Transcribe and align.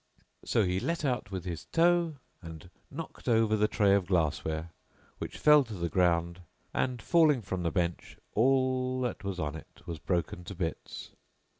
So 0.43 0.63
he 0.65 0.79
let 0.79 1.05
out 1.05 1.29
with 1.29 1.45
his 1.45 1.65
toe 1.65 2.15
and 2.41 2.71
knocked 2.89 3.27
over 3.29 3.55
the 3.55 3.67
tray 3.67 3.93
of 3.93 4.07
glass 4.07 4.43
ware 4.43 4.71
which 5.19 5.37
fell 5.37 5.63
to 5.65 5.75
the 5.75 5.89
ground 5.89 6.41
and, 6.73 6.99
falling 6.99 7.43
from 7.43 7.61
the 7.61 7.69
bench, 7.69 8.17
all 8.33 8.99
that 9.01 9.23
was 9.23 9.39
on 9.39 9.55
it 9.55 9.83
was 9.85 9.99
broken 9.99 10.43
to 10.45 10.55
bits. 10.55 11.11